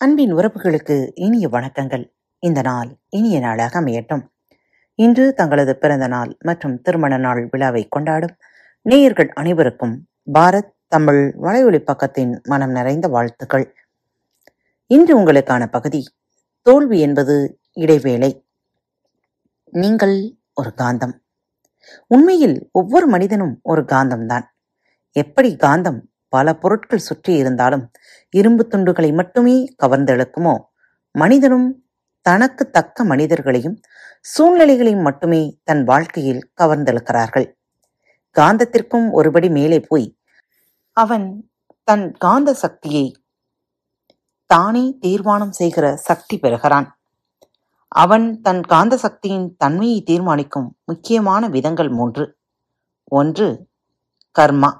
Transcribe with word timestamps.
அன்பின் 0.00 0.34
உறவுகளுக்கு 0.34 1.10
இனிய 1.14 1.48
வணக்கங்கள். 1.48 2.14
இந்த 2.38 2.60
நாள் 2.62 2.96
இனிய 3.08 3.38
நாளாக 3.38 3.80
அமையட்டும். 3.80 4.26
இன்று 4.94 5.34
தங்களது 5.34 5.78
பிறந்த 5.78 6.06
நாள் 6.06 6.36
மற்றும் 6.38 6.80
திருமண 6.80 7.16
நாள் 7.16 7.48
விழாவை 7.50 7.86
கொண்டாடும் 7.88 8.36
நேயர்கள் 8.82 9.28
அனைவருக்கும் 9.28 10.08
பாரத் 10.32 10.70
தமிழ் 10.88 11.34
வலையொலி 11.42 11.84
பக்கத்தின் 11.84 12.42
மனம் 12.42 12.70
நிறைந்த 12.70 13.08
வாழ்த்துக்கள். 13.08 13.74
இன்று 14.86 15.18
உங்களுக்கான 15.18 15.66
பகுதி 15.66 16.08
தோல்வி 16.62 17.00
என்பது 17.00 17.60
இடைவேளை. 17.72 18.46
நீங்கள் 19.64 20.36
ஒரு 20.54 20.72
காந்தம். 20.76 21.18
உண்மையில் 22.06 22.68
ஒவ்வொரு 22.72 23.06
மனிதனும் 23.06 23.60
ஒரு 23.62 23.82
காந்தம்தான். 23.82 24.44
எப்படி 25.12 25.56
காந்தம் 25.56 26.00
பல 26.28 26.54
பொருட்கள் 26.54 26.98
சுற்றி 26.98 27.34
இருந்தாலும் 27.34 27.90
இரும்பு 28.30 28.66
துண்டுகளை 28.70 29.14
மட்டுமே 29.14 29.74
கவர்ந்தெழுக்குமோ? 29.82 30.54
மனிதனும் 31.10 31.84
தனக்கு 32.20 32.70
தக்க 32.70 33.04
மனிதர்களையும் 33.04 33.80
சூழ்நிலைகளையும் 34.20 35.02
மட்டுமே 35.02 35.60
தன் 35.64 35.84
வாழ்க்கையில் 35.84 36.50
கவர்ந்தெழுக்கிறார்கள். 36.60 37.54
காந்தத்திற்கும் 38.36 39.08
ஒருபடி 39.14 39.50
மேலே 39.50 39.80
போய் 39.80 40.16
அவன் 40.92 41.50
தன் 41.84 42.12
காந்த 42.12 42.54
சக்தியை 42.54 43.16
தானே 44.46 44.96
தீர்மானம் 45.00 45.52
செய்கிற 45.52 45.96
சக்தி 45.96 46.38
பெறுகிறான். 46.38 47.00
அவன் 47.88 48.40
தன் 48.40 48.62
காந்த 48.62 48.96
சக்தியின் 48.96 49.56
தன்மையை 49.56 50.02
தீர்மானிக்கும் 50.02 50.76
முக்கியமான 50.84 51.48
விதங்கள் 51.48 51.88
மூன்று. 51.88 52.36
ஒன்று 53.04 53.66
கர்மா. 54.38 54.70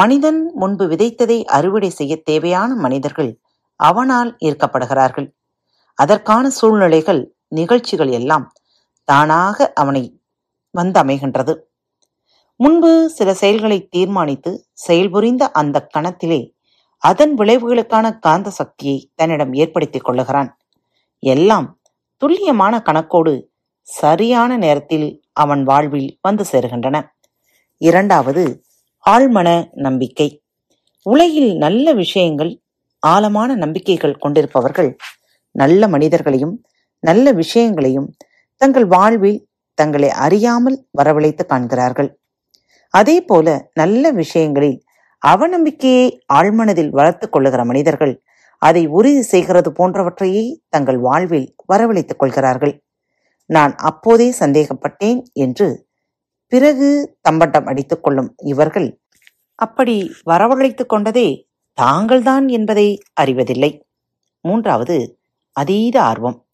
மனிதன் 0.00 0.40
முன்பு 0.60 0.84
விதைத்ததை 0.88 1.38
அறுவடை 1.56 1.90
செய்ய 1.98 2.14
தேவையான 2.22 2.70
மனிதர்கள் 2.84 3.30
அவனால் 3.80 4.30
ஈர்க்கப்படுகிறார்கள். 4.46 5.28
அதற்கான 5.98 6.44
சூழ்நிலைகள் 6.58 7.22
நிகழ்ச்சிகள் 7.58 8.10
எல்லாம் 8.18 8.46
தானாக 9.08 9.66
அவனை 9.74 10.04
வந்தமைகின்றது. 10.74 11.54
முன்பு 12.60 12.92
சில 13.16 13.28
செயல்களை 13.42 13.78
தீர்மானித்து 13.94 14.52
செயல்புரிந்த 14.86 15.44
அந்த 15.60 15.76
கணத்திலே 15.94 16.40
அதன் 17.02 17.34
விளைவுகளுக்கான 17.40 18.06
காந்த 18.26 18.48
சக்தியை 18.60 18.96
தன்னிடம் 19.14 19.52
ஏற்படுத்திக் 19.62 20.06
கொள்ளுகிறான். 20.06 20.50
எல்லாம் 21.22 21.68
துல்லியமான 22.22 22.74
கணக்கோடு 22.88 23.34
சரியான 23.88 24.50
நேரத்தில் 24.64 25.08
அவன் 25.42 25.62
வாழ்வில் 25.70 26.10
வந்து 26.26 26.44
சேருகின்றன. 26.52 26.96
இரண்டாவது 27.80 28.44
ஆழ்மன 29.08 29.68
நம்பிக்கை. 29.72 30.42
உலகில் 31.02 31.56
நல்ல 31.56 31.92
விஷயங்கள் 31.92 32.60
ஆழமான 32.98 33.54
நம்பிக்கைகள் 33.54 34.16
கொண்டிருப்பவர்கள் 34.18 34.96
நல்ல 35.50 35.88
மனிதர்களையும் 35.88 36.64
நல்ல 37.00 37.32
விஷயங்களையும் 37.32 38.08
தங்கள் 38.56 38.86
வாழ்வில் 38.86 39.48
தங்களை 39.74 40.10
அறியாமல் 40.10 40.86
வரவழைத்து 41.02 41.46
காண்கிறார்கள். 41.46 42.10
அதே 42.94 43.20
போல 43.20 43.70
நல்ல 43.74 44.10
விஷயங்களில் 44.12 44.82
அவநம்பிக்கையை 45.26 46.08
ஆழ்மனதில் 46.34 46.90
வளர்த்துக் 46.90 47.32
கொள்ளுகிற 47.32 47.64
மனிதர்கள் 47.64 48.22
அதை 48.62 48.86
உறுதி 48.86 49.22
செய்கிறது 49.22 49.70
போன்றவற்றையே 49.70 50.44
தங்கள் 50.68 50.98
வாழ்வில் 50.98 51.54
வரவழைத்துக் 51.72 52.18
கொள்கிறார்கள். 52.18 52.82
நான் 53.46 53.74
அப்போதே 53.74 54.34
சந்தேகப்பட்டேன் 54.40 55.20
என்று 55.32 55.87
பிறகு 56.48 57.18
தம்பட்டம் 57.20 57.66
அடித்துக் 57.66 58.02
கொள்ளும் 58.02 58.34
இவர்கள். 58.36 59.00
அப்படி 59.54 60.12
வரவழைத்துக் 60.26 60.88
கொண்டதே 60.88 61.48
தாங்கள்தான் 61.74 62.48
என்பதை 62.48 63.02
அறிவதில்லை. 63.20 63.86
மூன்றாவது 64.40 65.18
அதீத 65.52 66.02
ஆர்வம். 66.02 66.46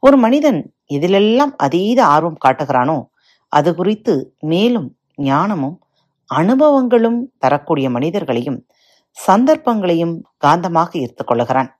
ஒரு 0.00 0.16
மனிதன் 0.16 0.72
எதிலெல்லாம் 0.92 1.54
அதீத 1.56 2.04
ஆர்வம் 2.04 2.38
காட்டுகிறானோ 2.44 3.06
அது 3.48 3.74
குறித்து 3.74 4.34
மேலும் 4.40 4.96
ஞானமும் 5.16 5.80
அனுபவங்களும் 6.34 7.18
தரக்கூடிய 7.38 7.90
மனிதர்களையும் 7.90 8.66
சந்தர்ப்பங்களையும் 9.10 10.22
காந்தமாக 10.46 10.90
ஈர்த்து 10.94 11.24
கொள்ளுகிறான். 11.24 11.70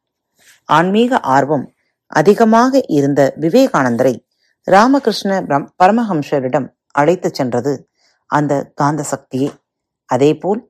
ஆன்மீக 0.65 1.21
ஆர்வம் 1.21 1.73
அதிகமாக 2.07 2.81
இருந்த 2.87 3.35
விவேகானந்தரை 3.41 4.15
ராமகிருஷ்ண 4.63 5.47
பரமஹம்சரிடம் 5.83 6.69
அழைத்துச் 7.01 7.39
சென்றது. 7.39 7.73
அந்த 8.31 8.53
காந்த 8.75 9.03
சக்தியே 9.13 9.49
அதேபோல் 10.11 10.61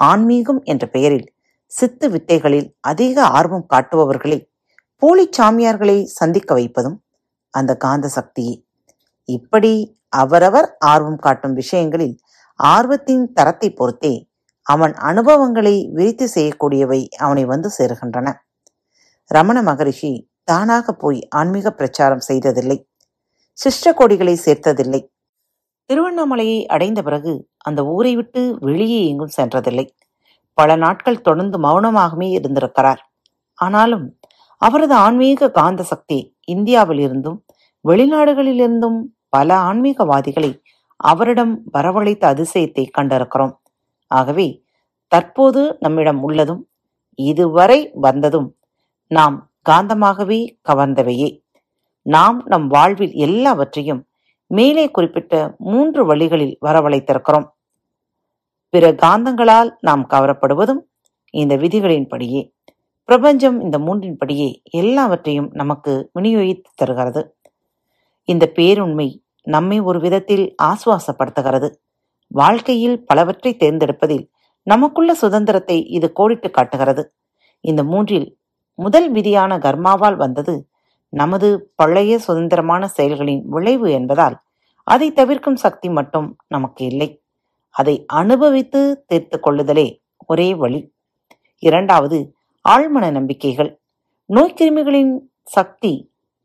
ஆன்மீகம் 0.00 0.60
என்ற 0.62 0.84
பெயரில் 0.86 1.28
சித்து 1.66 2.06
வித்தைகளில் 2.08 2.68
அதிக 2.80 3.16
ஆர்வம் 3.38 3.66
காட்டுபவர்களை 3.74 4.38
போலி 5.02 5.24
சாமியார்களை 5.38 5.96
சந்திக்க 6.18 6.50
வைப்பதும் 6.54 6.98
அந்த 7.54 7.72
காந்த 7.76 8.06
சக்தியே. 8.16 8.54
இப்படி 9.24 9.72
அவரவர் 10.08 10.68
ஆர்வம் 10.78 11.16
காட்டும் 11.16 11.52
விஷயங்களில் 11.52 12.16
ஆர்வத்தின் 12.60 13.24
தரத்தை 13.32 13.68
பொறுத்தே 13.70 14.14
அவன் 14.66 14.94
அனுபவங்களை 14.94 15.74
விரித்து 15.92 16.26
செய்யக்கூடியவை 16.34 17.00
அவனை 17.08 17.44
வந்து 17.44 17.70
சேருகின்றன. 17.78 18.28
ரமண 19.30 19.58
மகரிஷி 19.62 20.12
தானாக 20.44 20.92
போய் 20.92 21.20
ஆன்மீக 21.30 21.70
பிரச்சாரம் 21.70 22.24
செய்ததில்லை. 22.28 22.78
சிஷ்ட 23.58 23.94
கொடிகளை 23.94 24.34
சேர்த்ததில்லை. 24.44 25.00
திருவண்ணாமலையை 25.92 26.66
அடைந்த 26.66 27.02
பிறகு 27.02 27.48
அந்த 27.58 27.86
ஊரை 27.86 28.14
விட்டு 28.14 28.56
வெளியே 28.60 29.08
எங்கும் 29.08 29.34
சென்றதில்லை. 29.36 29.86
பல 30.54 30.76
நாட்கள் 30.76 31.20
தொடர்ந்து 31.20 31.58
மௌனமாகவே 31.58 32.28
இருந்திருக்கிறார். 32.30 33.12
ஆனாலும் 33.54 34.18
அவரது 34.58 34.94
ஆன்மீக 34.94 35.50
காந்த 35.50 35.82
சக்தி 35.82 36.36
இந்தியாவில் 36.46 36.98
இருந்தும் 36.98 37.44
வெளிநாடுகளிலிருந்தும் 37.88 39.00
பல 39.28 39.56
ஆன்மீகவாதிகளை 39.56 40.62
அவரிடம் 40.96 41.62
வரவழைத்த 41.72 42.24
அதிசயத்தை 42.34 42.86
கண்டிருக்கிறோம். 42.98 43.54
ஆகவே 44.06 44.64
தற்போது 45.08 45.76
நம்மிடம் 45.80 46.22
உள்ளதும் 46.22 46.68
இதுவரை 47.14 47.90
வந்ததும் 47.94 48.56
நாம் 49.06 49.50
காந்தமாகவே 49.70 50.40
கவர்ந்தவையே. 50.68 51.42
நாம் 52.02 52.42
நம் 52.44 52.66
வாழ்வில் 52.66 53.12
எல்லாவற்றையும் 53.12 54.06
மேலே 54.46 54.90
குறிப்பிட்ட 54.90 55.54
மூன்று 55.58 56.04
வழிகளில் 56.04 56.58
வரவழைத்திருக்கிறோம். 56.62 57.46
பிற 58.68 58.92
காந்தங்களால் 58.92 59.70
நாம் 59.80 60.08
கவரப்படுவதும் 60.08 60.80
இந்த 61.30 61.56
விதிகளின்படியே. 61.56 62.52
பிரபஞ்சம் 63.04 63.60
இந்த 63.60 63.78
மூன்றின்படியே 63.78 64.62
எல்லாவற்றையும் 64.62 65.48
நமக்கு 65.52 66.10
விநியோகித்து 66.18 66.70
தருகிறது. 66.74 67.36
இந்த 68.24 68.52
பேருண்மை 68.54 69.18
நம்மை 69.42 69.80
ஒரு 69.80 70.00
விதத்தில் 70.00 70.54
ஆசுவாசப்படுத்துகிறது. 70.62 71.74
வாழ்க்கையில் 72.26 73.06
பலவற்றை 73.06 73.56
தேர்ந்தெடுப்பதில் 73.56 74.30
நமக்குள்ள 74.62 75.14
சுதந்திரத்தை 75.14 75.86
இது 75.86 76.12
கோடிட்டு 76.12 76.50
காட்டுகிறது. 76.50 77.14
இந்த 77.60 77.84
மூன்றில் 77.84 78.38
முதல் 78.74 79.12
விதியான 79.12 79.58
கர்மாவால் 79.58 80.16
வந்தது 80.16 80.68
நமது 81.20 81.48
பழைய 81.74 82.18
சுதந்திரமான 82.18 82.88
செயல்களின் 82.88 83.42
விளைவு 83.48 83.88
என்பதால் 83.90 84.36
அதை 84.86 85.08
தவிர்க்கும் 85.12 85.62
சக்தி 85.64 85.88
மட்டும் 85.88 86.28
நமக்கு 86.46 86.82
இல்லை. 86.84 87.08
அதை 87.70 87.94
அனுபவித்து 88.06 88.80
தீர்த்து 89.06 89.36
கொள்ளுதலே 89.38 89.86
ஒரே 90.26 90.48
வழி. 90.54 90.80
இரண்டாவது 91.58 92.18
ஆழ்மன 92.68 93.10
நம்பிக்கைகள். 93.10 93.70
நோய்க்கிருமிகளின் 94.34 95.14
சக்தி 95.44 95.92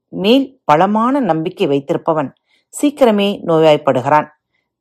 மேல் 0.08 0.46
பலமான 0.64 1.20
நம்பிக்கை 1.20 1.68
வைத்திருப்பவன் 1.68 2.30
சீக்கிரமே 2.74 3.30
நோய்வாய்ப்படுகிறான். 3.46 4.28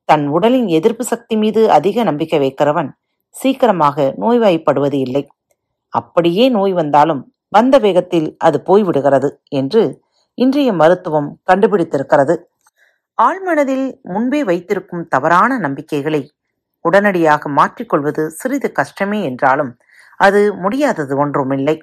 தன் 0.08 0.26
உடலின் 0.26 0.68
எதிர்ப்பு 0.68 1.04
சக்தி 1.04 1.36
மீது 1.36 1.62
அதிக 1.70 2.02
நம்பிக்கை 2.02 2.38
வைக்கிறவன் 2.38 2.90
சீக்கிரமாக 3.34 4.14
நோய்வாய்ப்படுவது 4.20 4.98
இல்லை. 5.06 5.22
அப்படியே 5.92 6.48
நோய் 6.48 6.72
வந்தாலும் 6.72 7.22
வந்த 7.48 7.78
வேகத்தில் 7.78 8.28
அது 8.38 8.58
போய்விடுகிறது 8.66 9.28
என்று 9.48 9.82
இன்றைய 10.38 10.72
மருத்துவம் 10.72 11.28
கண்டுபிடித்திருக்கிறது. 11.52 12.34
ஆழ்மனதில் 13.18 13.86
முன்பே 14.02 14.40
வைத்திருக்கும் 14.44 15.08
தவறான 15.08 15.58
நம்பிக்கைகளை 15.58 16.22
உடனடியாக 16.84 17.48
மாற்றிக்கொள்வது 17.48 18.26
சிறிது 18.26 18.68
கஷ்டமே 18.72 19.20
என்றாலும் 19.22 19.72
அது 20.16 20.40
முடியாதது 20.54 21.14
ஒன்றுமில்லை. 21.16 21.76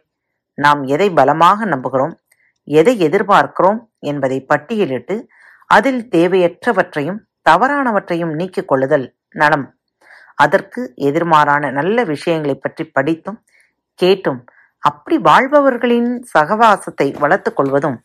நாம் 0.57 0.81
எதை 0.83 1.07
பலமாக 1.09 1.65
நம்புகிறோம் 1.65 2.13
எதை 2.67 2.93
எதிர்பார்க்கிறோம் 3.07 3.79
என்பதை 3.99 4.37
பட்டியலிட்டு 4.49 5.15
அதில் 5.69 6.01
தேவையற்றவற்றையும் 6.07 7.19
தவறானவற்றையும் 7.49 8.33
நீக்கிக் 8.35 8.67
கொள்ளுதல் 8.67 9.05
நலம். 9.29 9.65
அதற்கு 10.35 10.81
எதிர்மாறான 11.07 11.71
நல்ல 11.71 11.97
விஷயங்களை 12.03 12.55
பற்றி 12.55 12.83
படித்தும் 12.87 13.39
கேட்டும் 13.99 14.39
அப்படி 14.85 15.17
வாழ்பவர்களின் 15.17 16.25
சகவாசத்தை 16.37 17.19
வளர்த்துக் 17.19 17.55
கொள்வதும் 17.55 17.97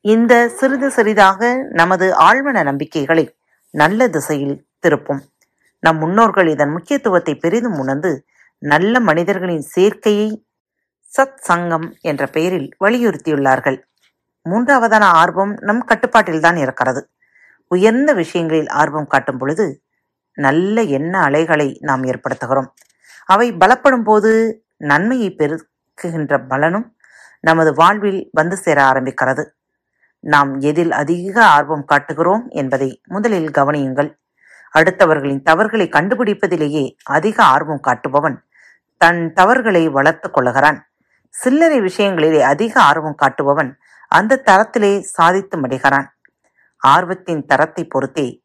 இந்த 0.00 0.48
சிறிது 0.48 0.90
சிறிதாக 0.90 1.66
நமது 1.70 2.06
ஆழ்மன 2.18 2.62
நம்பிக்கைகளை 2.62 3.24
நல்ல 3.70 4.08
திசையில் 4.08 4.56
திருப்பும். 4.82 5.20
நம் 5.80 5.98
முன்னோர்கள் 5.98 6.48
இதன் 6.48 6.70
முக்கியத்துவத்தை 6.70 7.34
பெரிதும் 7.34 7.78
உணர்ந்து 7.78 8.24
நல்ல 8.58 9.00
மனிதர்களின் 9.00 9.64
சேர்க்கையை 9.76 10.28
சத் 11.12 11.40
சங்கம் 11.40 11.86
என்ற 12.00 12.26
பெயரில் 12.26 12.68
வலியுறுத்தியுள்ளார்கள். 12.84 13.78
மூன்றாவதான 14.50 15.04
ஆர்வம் 15.22 15.52
நம் 15.60 15.84
கட்டுப்பாட்டில்தான் 15.84 16.56
இருக்கிறது. 16.56 17.10
உயர்ந்த 17.70 18.12
விஷயங்களில் 18.12 18.68
ஆர்வம் 18.68 19.06
காட்டும் 19.06 19.38
பொழுது 19.38 19.66
நல்ல 20.38 20.82
எண்ண 20.98 21.14
அலைகளை 21.18 21.68
நாம் 21.80 22.02
ஏற்படுத்துகிறோம். 22.04 22.68
அவை 23.26 23.52
பலப்படும் 23.52 24.04
போது 24.04 24.32
நன்மையை 24.76 25.34
பெருக்குகின்ற 25.38 26.46
பலனும் 26.48 26.96
நமது 27.40 27.74
வாழ்வில் 27.74 28.28
வந்து 28.32 28.56
சேர 28.56 28.82
ஆரம்பிக்கிறது. 28.82 29.44
நாம் 30.20 30.60
எதில் 30.60 30.92
அதிக 30.92 31.44
ஆர்வம் 31.44 31.84
காட்டுகிறோம் 31.84 32.48
என்பதை 32.48 33.00
முதலில் 33.08 33.50
கவனியுங்கள். 33.50 34.10
அடுத்தவர்களின் 34.74 35.42
தவறுகளை 35.42 35.88
கண்டுபிடிப்பதிலேயே 35.88 36.96
அதிக 37.04 37.44
ஆர்வம் 37.44 37.80
காட்டுபவன் 37.88 38.36
தன் 38.96 39.32
தவறுகளை 39.32 39.88
வளர்த்துக் 39.88 40.38
கொள்ளுகிறான் 40.38 40.78
சில்லறை 41.28 41.80
விஷயங்களிலே 41.80 42.40
அதிக 42.40 42.80
ஆர்வம் 42.80 43.16
காட்டுபவன் 43.22 43.72
அந்த 44.08 44.42
தரத்திலே 44.46 45.00
சாதித்து 45.00 45.60
மடிகிறான். 45.60 46.06
ஆர்வத்தின் 46.76 47.44
தரத்தை 47.46 47.84
பொறுத்தே 47.84 48.42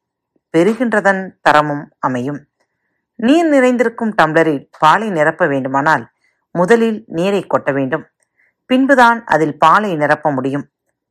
பெறுகின்றதன் 0.58 1.32
தரமும் 1.42 1.94
அமையும். 2.00 2.48
நீர் 3.16 3.48
நிறைந்திருக்கும் 3.48 4.14
டம்ளரில் 4.22 4.68
பாலை 4.80 5.10
நிரப்ப 5.10 5.48
வேண்டுமானால் 5.48 6.10
முதலில் 6.52 7.04
நீரை 7.08 7.46
கொட்ட 7.46 7.74
வேண்டும். 7.74 8.08
பின்புதான் 8.66 9.24
அதில் 9.26 9.58
பாலை 9.58 9.96
நிரப்ப 9.96 10.32
முடியும். 10.32 10.70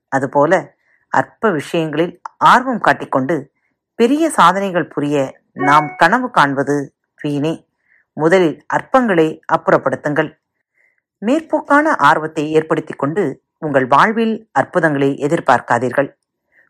அதுபோல 0.09 0.75
அற்ப 1.09 1.51
விஷயங்களில் 1.51 2.21
ஆர்வம் 2.37 2.81
காட்டிக்கொண்டு 2.81 3.51
பெரிய 3.95 4.31
சாதனைகள் 4.31 4.89
புரிய 4.89 5.41
நாம் 5.53 5.95
கனவு 5.97 6.31
காண்பது 6.31 6.95
வீணே. 7.21 7.67
முதலில் 8.13 8.65
அற்பங்களை 8.75 9.41
அப்புறப்படுத்துங்கள். 9.57 10.31
மேற்போக்கான 11.27 11.97
ஆர்வத்தை 11.97 12.53
ஏற்படுத்திக் 12.53 12.99
கொண்டு 12.99 13.43
உங்கள் 13.59 13.87
வாழ்வில் 13.87 14.49
அற்புதங்களை 14.53 15.17
எதிர்பார்க்காதீர்கள். 15.17 16.09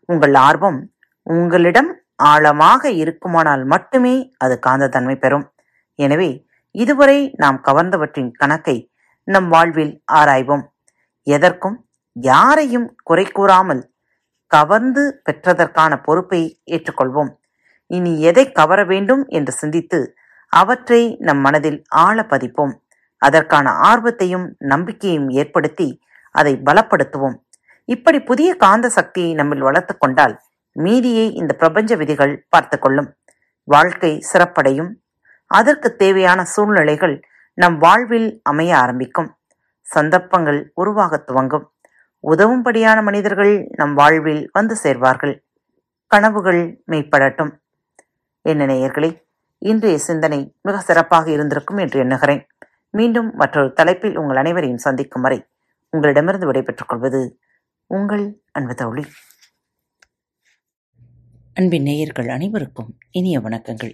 உங்கள் 0.05 0.33
ஆர்வம் 0.33 0.91
உங்களிடம் 1.23 2.01
ஆழமாக 2.15 2.91
இருக்குமானால் 2.91 3.63
மட்டுமே 3.63 4.33
அது 4.37 4.59
காந்தத்தன்மை 4.67 5.15
பெறும். 5.15 5.53
எனவே 5.95 6.47
இதுவரை 6.71 7.33
நாம் 7.37 7.61
கவர்ந்தவற்றின் 7.63 8.31
கணக்கை 8.31 8.91
நம் 9.23 9.47
வாழ்வில் 9.47 10.03
ஆராய்வோம். 10.11 10.63
எதற்கும் 11.23 11.89
யாரையும் 12.11 12.95
குறை 13.03 13.25
கூறாமல் 13.25 13.93
கவர்ந்து 14.47 15.21
பெற்றதற்கான 15.25 16.03
பொறுப்பை 16.03 16.61
ஏற்றுக்கொள்வோம். 16.71 17.31
இனி 17.85 18.21
எதை 18.21 18.51
கவர 18.51 18.83
வேண்டும் 18.85 19.25
என்று 19.27 19.51
சிந்தித்து 19.51 20.13
அவற்றை 20.47 21.15
நம் 21.19 21.37
மனதில் 21.37 21.83
ஆழ 21.89 22.23
பதிப்போம். 22.23 22.73
அதற்கான 23.17 23.71
ஆர்வத்தையும் 23.71 24.55
நம்பிக்கையும் 24.57 25.29
ஏற்படுத்தி 25.29 25.99
அதை 26.31 26.61
பலப்படுத்துவோம். 26.65 27.35
இப்படி 27.85 28.19
புதிய 28.19 28.55
காந்த 28.55 28.89
சக்தியை 28.89 29.33
நம்மில் 29.33 29.59
வளர்த்து 29.59 29.97
கொண்டால் 29.97 30.41
மீதியை 30.71 31.33
இந்த 31.33 31.53
பிரபஞ்ச 31.53 31.95
விதிகள் 31.95 32.45
பார்த்து 32.49 32.79
கொள்ளும். 32.79 33.17
வாழ்க்கை 33.63 34.19
சிறப்படையும். 34.33 34.91
அதற்கு 35.49 35.95
தேவையான 35.95 36.45
சூழ்நிலைகள் 36.45 37.15
நம் 37.53 37.77
வாழ்வில் 37.77 38.39
அமைய 38.43 38.77
ஆரம்பிக்கும். 38.77 39.29
சந்தர்ப்பங்கள் 39.81 40.71
உருவாக 40.73 41.17
துவங்கும். 41.17 41.65
உதவும்படியான 42.27 43.03
மனிதர்கள் 43.03 43.53
நம் 43.75 43.93
வாழ்வில் 43.93 44.49
வந்து 44.53 44.75
சேர்வார்கள். 44.83 45.35
கனவுகள் 46.07 46.61
மெய்ப்படட்டும். 46.87 47.51
என்ன 48.41 48.65
நேயர்களே 48.65 49.09
இன்றைய 49.57 49.97
சிந்தனை 49.97 50.55
மிக 50.61 50.79
சிறப்பாக 50.79 51.31
இருந்திருக்கும் 51.31 51.77
என்று 51.77 51.99
எண்ணுகிறேன். 51.99 52.47
மீண்டும் 52.89 53.31
மற்றொரு 53.33 53.73
தலைப்பில் 53.73 54.17
உங்கள் 54.17 54.35
அனைவரையும் 54.35 54.77
சந்திக்கும் 54.77 55.21
வரை 55.21 55.39
உங்களிடமிருந்து 55.89 56.45
விடைபெற்றுக் 56.45 56.87
கொள்வது 56.87 57.39
உங்கள் 57.87 58.25
அன்பு 58.51 58.75
தோழி. 58.75 59.03
அன்பின் 61.53 61.83
நேயர்கள் 61.83 62.29
அனைவருக்கும் 62.29 62.97
இனிய 63.11 63.39
வணக்கங்கள். 63.39 63.93